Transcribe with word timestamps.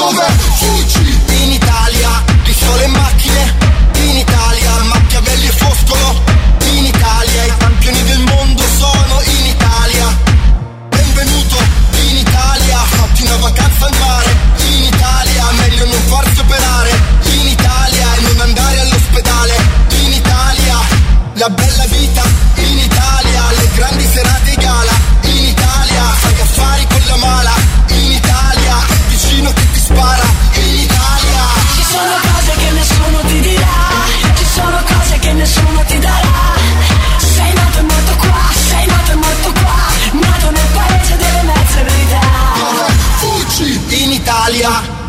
dove 0.00 0.24
fugi 0.56 1.20
in 1.42 1.52
Italia 1.52 2.24
di 2.42 2.54
sole 2.54 2.84
e 2.84 2.86
macchine. 2.86 3.54
In 3.96 4.16
Italia 4.16 4.82
Machiavelli 4.84 5.46
e 5.46 5.52
Foscolo. 5.52 6.22
In 6.70 6.86
Italia 6.86 7.44
i 7.44 7.52
campioni 7.58 8.02
del 8.04 8.20
mondo 8.20 8.62
sono 8.78 9.20
in 9.20 9.44
Italia. 9.44 10.06
Benvenuto 10.88 11.56
in 12.08 12.16
Italia 12.16 12.78
fatti 12.78 13.22
una 13.24 13.36
vacanza 13.36 13.86
al 13.86 13.96
mare. 13.98 14.36
In 14.70 14.84
Italia 14.84 15.44
meglio 15.58 15.84
non 15.84 16.00
farsi 16.08 16.40
operare. 16.40 16.90
In 17.24 17.46
Italia 17.48 18.14
e 18.14 18.20
non 18.22 18.40
andare 18.40 18.80
all'ospedale. 18.80 19.54
In 20.00 20.12
Italia 20.12 20.76
la 21.34 21.50
bella 21.50 21.84
vita 21.88 22.39
batalha 44.50 44.99